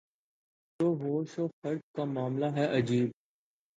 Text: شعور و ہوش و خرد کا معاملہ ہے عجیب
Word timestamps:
شعور 0.79 0.87
و 0.87 0.93
ہوش 0.95 1.39
و 1.39 1.47
خرد 1.47 1.81
کا 1.95 2.03
معاملہ 2.05 2.45
ہے 2.55 2.65
عجیب 2.77 3.09